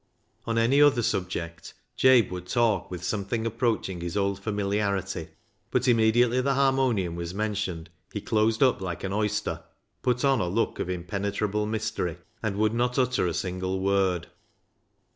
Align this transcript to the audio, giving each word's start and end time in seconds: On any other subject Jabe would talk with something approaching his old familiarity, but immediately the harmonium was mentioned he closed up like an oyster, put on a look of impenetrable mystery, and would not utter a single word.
On 0.47 0.57
any 0.57 0.81
other 0.81 1.03
subject 1.03 1.75
Jabe 1.95 2.31
would 2.31 2.47
talk 2.47 2.89
with 2.89 3.03
something 3.03 3.45
approaching 3.45 4.01
his 4.01 4.17
old 4.17 4.39
familiarity, 4.41 5.27
but 5.69 5.87
immediately 5.87 6.41
the 6.41 6.55
harmonium 6.55 7.13
was 7.15 7.35
mentioned 7.35 7.91
he 8.11 8.19
closed 8.19 8.63
up 8.63 8.81
like 8.81 9.03
an 9.03 9.13
oyster, 9.13 9.61
put 10.01 10.25
on 10.25 10.39
a 10.41 10.47
look 10.47 10.79
of 10.79 10.89
impenetrable 10.89 11.67
mystery, 11.67 12.17
and 12.41 12.57
would 12.57 12.73
not 12.73 12.97
utter 12.97 13.27
a 13.27 13.33
single 13.35 13.79
word. 13.79 14.25